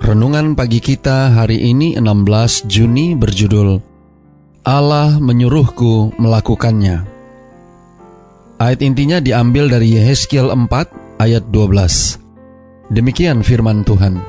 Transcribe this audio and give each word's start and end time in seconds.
Renungan 0.00 0.56
pagi 0.56 0.80
kita 0.80 1.36
hari 1.36 1.60
ini 1.60 1.92
16 1.92 2.64
Juni 2.64 3.12
berjudul 3.12 3.84
Allah 4.64 5.20
menyuruhku 5.20 6.16
melakukannya. 6.16 7.04
Ayat 8.56 8.80
intinya 8.80 9.20
diambil 9.20 9.68
dari 9.68 10.00
Yehezkiel 10.00 10.48
4 10.48 11.20
ayat 11.20 11.44
12. 11.52 12.16
Demikian 12.88 13.44
firman 13.44 13.84
Tuhan. 13.84 14.24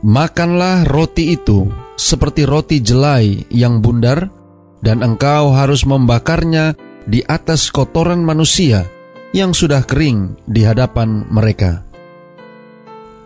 Makanlah 0.00 0.88
roti 0.88 1.36
itu 1.36 1.68
seperti 1.92 2.48
roti 2.48 2.80
jelai 2.80 3.44
yang 3.52 3.84
bundar 3.84 4.32
dan 4.80 5.04
engkau 5.04 5.52
harus 5.52 5.84
membakarnya 5.84 6.80
di 7.04 7.20
atas 7.28 7.68
kotoran 7.68 8.24
manusia 8.24 8.88
yang 9.36 9.52
sudah 9.52 9.84
kering 9.84 10.40
di 10.48 10.64
hadapan 10.64 11.28
mereka. 11.28 11.91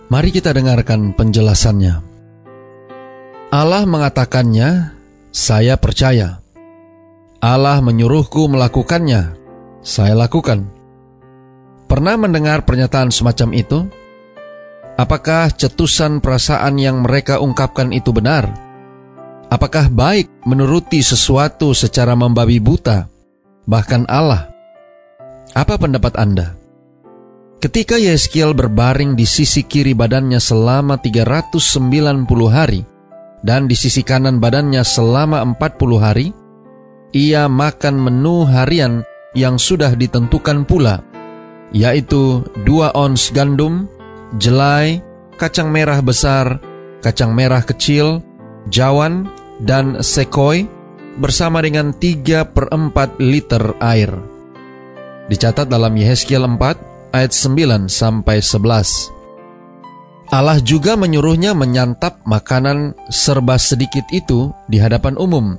Mari 0.07 0.31
kita 0.31 0.55
dengarkan 0.55 1.19
penjelasannya. 1.19 1.99
Allah 3.51 3.83
mengatakannya, 3.83 4.95
"Saya 5.35 5.75
percaya." 5.75 6.47
Allah 7.43 7.83
menyuruhku 7.83 8.47
melakukannya, 8.47 9.35
saya 9.83 10.15
lakukan. 10.15 10.67
Pernah 11.87 12.19
mendengar 12.19 12.67
pernyataan 12.67 13.15
semacam 13.15 13.49
itu? 13.55 13.87
Apakah 14.97 15.53
cetusan 15.53 16.25
perasaan 16.25 16.81
yang 16.81 17.05
mereka 17.05 17.39
ungkapkan 17.39 17.93
itu 17.93 18.11
benar? 18.11 18.51
Apakah 19.47 19.87
baik 19.93 20.27
menuruti 20.43 21.03
sesuatu 21.05 21.71
secara 21.71 22.19
membabi 22.19 22.59
buta, 22.59 23.07
bahkan 23.69 24.03
Allah? 24.11 24.51
Apa 25.55 25.79
pendapat 25.79 26.19
Anda? 26.19 26.66
Ketika 27.67 27.99
Yeskiel 27.99 28.55
berbaring 28.55 29.19
di 29.19 29.27
sisi 29.27 29.67
kiri 29.67 29.91
badannya 29.91 30.39
selama 30.39 31.03
390 31.03 31.67
hari 32.47 32.87
dan 33.43 33.67
di 33.67 33.75
sisi 33.75 34.07
kanan 34.07 34.39
badannya 34.39 34.87
selama 34.87 35.43
40 35.43 35.99
hari, 35.99 36.31
ia 37.11 37.51
makan 37.51 37.99
menu 37.99 38.47
harian 38.47 39.03
yang 39.35 39.59
sudah 39.59 39.99
ditentukan 39.99 40.63
pula, 40.63 41.03
yaitu 41.75 42.47
dua 42.63 42.95
ons 42.95 43.35
gandum, 43.35 43.91
jelai, 44.39 45.03
kacang 45.35 45.75
merah 45.75 45.99
besar, 45.99 46.63
kacang 47.03 47.35
merah 47.35 47.67
kecil, 47.67 48.23
jawan, 48.71 49.27
dan 49.59 50.07
sekoi 50.07 50.71
bersama 51.19 51.67
dengan 51.67 51.91
3 51.91 52.47
per 52.47 52.71
4 52.71 53.19
liter 53.19 53.75
air. 53.83 54.15
Dicatat 55.27 55.67
dalam 55.67 55.99
Yeskiel 55.99 56.47
4 56.47 56.95
ayat 57.17 57.33
9 57.33 57.89
sampai 57.89 58.45
11. 58.45 59.17
Allah 60.29 60.59
juga 60.61 60.99
menyuruhnya 60.99 61.57
menyantap 61.57 62.21
makanan 62.29 62.93
serba 63.09 63.57
sedikit 63.57 64.05
itu 64.13 64.53
di 64.69 64.77
hadapan 64.77 65.17
umum, 65.17 65.57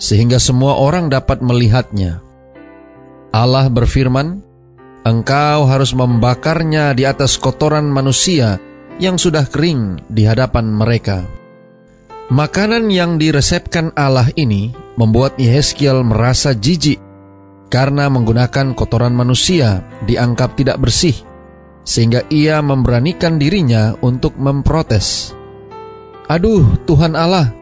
sehingga 0.00 0.40
semua 0.40 0.80
orang 0.80 1.12
dapat 1.12 1.44
melihatnya. 1.44 2.24
Allah 3.30 3.70
berfirman, 3.70 4.42
"Engkau 5.06 5.68
harus 5.68 5.94
membakarnya 5.94 6.96
di 6.96 7.06
atas 7.06 7.38
kotoran 7.38 7.86
manusia 7.86 8.58
yang 8.98 9.20
sudah 9.20 9.46
kering 9.46 10.00
di 10.10 10.26
hadapan 10.26 10.72
mereka." 10.72 11.28
Makanan 12.32 12.88
yang 12.88 13.18
diresepkan 13.18 13.90
Allah 13.98 14.30
ini 14.38 14.72
membuat 14.94 15.36
Yehezkiel 15.36 16.06
merasa 16.06 16.54
jijik 16.54 17.09
karena 17.70 18.10
menggunakan 18.10 18.74
kotoran 18.74 19.14
manusia 19.14 19.86
dianggap 20.04 20.58
tidak 20.58 20.82
bersih, 20.82 21.14
sehingga 21.86 22.26
ia 22.28 22.58
memberanikan 22.60 23.38
dirinya 23.38 23.94
untuk 24.02 24.34
memprotes. 24.36 25.32
Aduh, 26.26 26.76
Tuhan 26.84 27.14
Allah, 27.14 27.54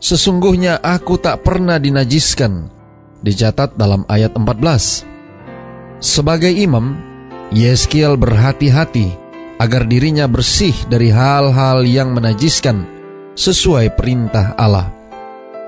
sesungguhnya 0.00 0.80
aku 0.80 1.20
tak 1.20 1.44
pernah 1.44 1.76
dinajiskan, 1.76 2.72
dicatat 3.20 3.76
dalam 3.76 4.08
ayat 4.08 4.32
14. 4.34 5.04
Sebagai 6.02 6.50
imam, 6.50 6.98
Yeskiel 7.52 8.16
berhati-hati 8.16 9.14
agar 9.60 9.86
dirinya 9.86 10.26
bersih 10.26 10.74
dari 10.88 11.12
hal-hal 11.12 11.84
yang 11.86 12.16
menajiskan 12.16 12.88
sesuai 13.36 13.94
perintah 13.94 14.56
Allah. 14.58 14.90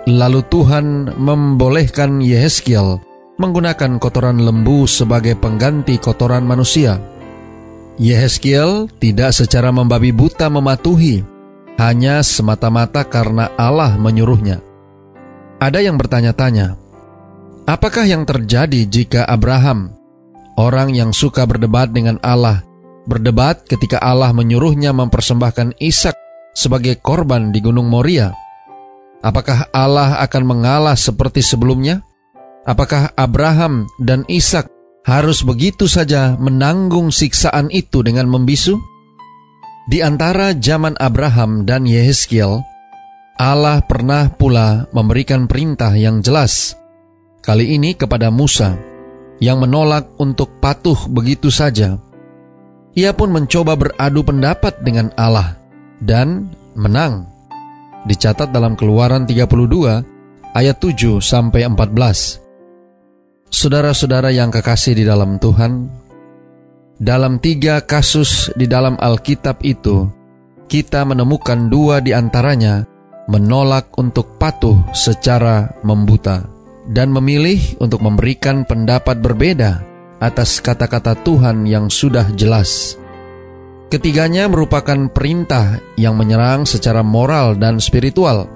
Lalu 0.04 0.44
Tuhan 0.52 1.16
membolehkan 1.16 2.20
Yeskiel 2.20 3.13
menggunakan 3.34 3.98
kotoran 3.98 4.38
lembu 4.38 4.86
sebagai 4.86 5.34
pengganti 5.34 5.98
kotoran 5.98 6.46
manusia. 6.46 7.02
Yehezkiel 7.98 8.90
tidak 8.98 9.34
secara 9.34 9.70
membabi 9.70 10.10
buta 10.10 10.50
mematuhi, 10.50 11.22
hanya 11.78 12.22
semata-mata 12.22 13.06
karena 13.06 13.50
Allah 13.54 13.94
menyuruhnya. 13.98 14.62
Ada 15.62 15.82
yang 15.82 15.94
bertanya-tanya, 15.98 16.74
apakah 17.66 18.06
yang 18.06 18.26
terjadi 18.26 18.86
jika 18.86 19.22
Abraham, 19.26 19.94
orang 20.58 20.90
yang 20.94 21.14
suka 21.14 21.46
berdebat 21.46 21.94
dengan 21.94 22.18
Allah, 22.22 22.66
berdebat 23.06 23.62
ketika 23.66 24.02
Allah 24.02 24.34
menyuruhnya 24.34 24.90
mempersembahkan 24.90 25.78
Ishak 25.78 26.18
sebagai 26.54 26.98
korban 26.98 27.54
di 27.54 27.62
Gunung 27.62 27.86
Moria? 27.86 28.34
Apakah 29.24 29.70
Allah 29.72 30.20
akan 30.20 30.42
mengalah 30.44 30.98
seperti 30.98 31.40
sebelumnya? 31.40 32.02
Apakah 32.64 33.12
Abraham 33.20 33.84
dan 34.00 34.24
Ishak 34.24 34.72
harus 35.04 35.44
begitu 35.44 35.84
saja 35.84 36.32
menanggung 36.40 37.12
siksaan 37.12 37.68
itu 37.68 38.00
dengan 38.00 38.24
membisu? 38.24 38.80
Di 39.84 40.00
antara 40.00 40.56
zaman 40.56 40.96
Abraham 40.96 41.68
dan 41.68 41.84
Yehezkiel, 41.84 42.64
Allah 43.36 43.84
pernah 43.84 44.32
pula 44.32 44.88
memberikan 44.96 45.44
perintah 45.44 45.92
yang 45.92 46.24
jelas, 46.24 46.72
kali 47.44 47.76
ini 47.76 47.92
kepada 47.92 48.32
Musa, 48.32 48.80
yang 49.44 49.60
menolak 49.60 50.08
untuk 50.16 50.56
patuh 50.64 50.96
begitu 51.12 51.52
saja. 51.52 52.00
Ia 52.96 53.12
pun 53.12 53.28
mencoba 53.28 53.76
beradu 53.76 54.24
pendapat 54.24 54.80
dengan 54.80 55.12
Allah 55.20 55.60
dan 56.00 56.48
menang. 56.72 57.28
Dicatat 58.08 58.56
dalam 58.56 58.72
Keluaran 58.72 59.28
32 59.28 60.56
ayat 60.56 60.76
7 60.80 61.20
sampai 61.20 61.68
14. 61.68 62.43
Saudara-saudara 63.54 64.34
yang 64.34 64.50
kekasih 64.50 64.98
di 64.98 65.06
dalam 65.06 65.38
Tuhan, 65.38 65.86
dalam 66.98 67.38
tiga 67.38 67.78
kasus 67.86 68.50
di 68.58 68.66
dalam 68.66 68.98
Alkitab 68.98 69.62
itu, 69.62 70.10
kita 70.66 71.06
menemukan 71.06 71.70
dua 71.70 72.02
di 72.02 72.10
antaranya 72.10 72.82
menolak 73.30 73.94
untuk 73.94 74.42
patuh 74.42 74.74
secara 74.90 75.70
membuta 75.86 76.42
dan 76.90 77.14
memilih 77.14 77.78
untuk 77.78 78.02
memberikan 78.02 78.66
pendapat 78.66 79.22
berbeda 79.22 79.86
atas 80.18 80.58
kata-kata 80.58 81.14
Tuhan 81.22 81.62
yang 81.62 81.86
sudah 81.86 82.34
jelas. 82.34 82.98
Ketiganya 83.86 84.50
merupakan 84.50 85.06
perintah 85.06 85.78
yang 85.94 86.18
menyerang 86.18 86.66
secara 86.66 87.06
moral 87.06 87.54
dan 87.54 87.78
spiritual, 87.78 88.50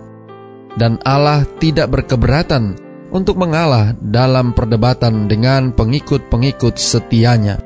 dan 0.75 0.99
Allah 1.07 1.47
tidak 1.63 1.87
berkeberatan 1.87 2.88
untuk 3.09 3.41
mengalah 3.41 3.97
dalam 3.99 4.53
perdebatan 4.53 5.29
dengan 5.29 5.73
pengikut-pengikut 5.73 6.77
setianya. 6.77 7.61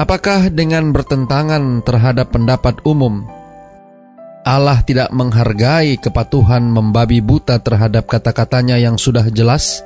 Apakah 0.00 0.48
dengan 0.48 0.96
bertentangan 0.96 1.84
terhadap 1.84 2.32
pendapat 2.32 2.80
umum, 2.88 3.28
Allah 4.40 4.80
tidak 4.80 5.12
menghargai 5.12 6.00
kepatuhan 6.00 6.64
membabi 6.64 7.20
buta 7.20 7.60
terhadap 7.60 8.08
kata-katanya 8.08 8.80
yang 8.80 8.96
sudah 8.96 9.28
jelas? 9.28 9.84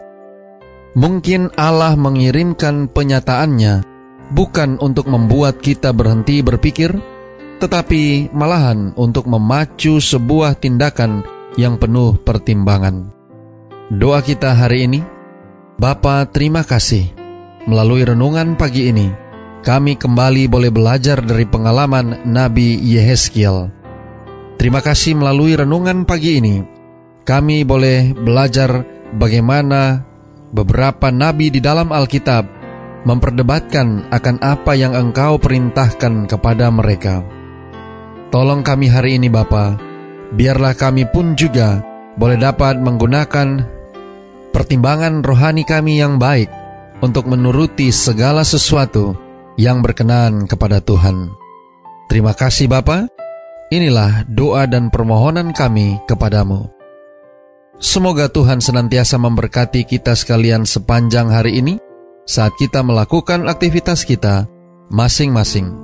Mungkin 0.95 1.51
Allah 1.59 1.99
mengirimkan 1.99 2.87
penyataannya 2.87 3.83
bukan 4.31 4.79
untuk 4.79 5.11
membuat 5.11 5.59
kita 5.59 5.91
berhenti 5.91 6.39
berpikir, 6.47 6.95
tetapi 7.59 8.31
malahan 8.31 8.95
untuk 8.95 9.27
memacu 9.27 9.99
sebuah 9.99 10.55
tindakan 10.63 11.27
yang 11.59 11.75
penuh 11.79 12.15
pertimbangan. 12.23 13.14
Doa 13.93 14.25
kita 14.25 14.57
hari 14.57 14.89
ini, 14.89 15.05
Bapa 15.77 16.25
terima 16.33 16.65
kasih. 16.65 17.13
Melalui 17.69 18.09
renungan 18.09 18.57
pagi 18.57 18.89
ini, 18.89 19.13
kami 19.61 20.01
kembali 20.01 20.49
boleh 20.49 20.73
belajar 20.73 21.21
dari 21.21 21.45
pengalaman 21.45 22.25
Nabi 22.25 22.81
Yehezkiel. 22.81 23.69
Terima 24.57 24.81
kasih 24.81 25.21
melalui 25.21 25.53
renungan 25.53 26.09
pagi 26.09 26.41
ini. 26.41 26.65
Kami 27.29 27.61
boleh 27.69 28.17
belajar 28.17 28.89
bagaimana 29.21 30.01
beberapa 30.57 31.13
nabi 31.13 31.53
di 31.53 31.61
dalam 31.61 31.93
Alkitab 31.93 32.49
memperdebatkan 33.05 34.09
akan 34.09 34.37
apa 34.41 34.73
yang 34.73 34.97
Engkau 34.97 35.37
perintahkan 35.37 36.25
kepada 36.25 36.73
mereka. 36.73 37.21
Tolong 38.33 38.65
kami 38.65 38.89
hari 38.89 39.21
ini 39.21 39.29
Bapa, 39.29 39.77
biarlah 40.33 40.73
kami 40.73 41.05
pun 41.05 41.37
juga 41.37 41.85
boleh 42.17 42.41
dapat 42.41 42.81
menggunakan 42.81 43.74
pertimbangan 44.55 45.27
rohani 45.27 45.67
kami 45.67 45.99
yang 45.99 46.23
baik 46.23 46.47
untuk 47.03 47.27
menuruti 47.27 47.91
segala 47.91 48.47
sesuatu 48.47 49.19
yang 49.59 49.83
berkenan 49.83 50.47
kepada 50.47 50.79
Tuhan. 50.79 51.35
Terima 52.07 52.31
kasih 52.33 52.71
Bapa. 52.71 53.11
Inilah 53.75 54.23
doa 54.31 54.71
dan 54.71 54.95
permohonan 54.95 55.51
kami 55.51 55.99
kepadamu. 56.07 56.71
Semoga 57.83 58.31
Tuhan 58.31 58.63
senantiasa 58.63 59.19
memberkati 59.19 59.83
kita 59.83 60.15
sekalian 60.15 60.63
sepanjang 60.63 61.27
hari 61.27 61.59
ini 61.59 61.75
saat 62.23 62.55
kita 62.55 62.87
melakukan 62.87 63.51
aktivitas 63.51 64.07
kita 64.07 64.47
masing-masing. 64.95 65.84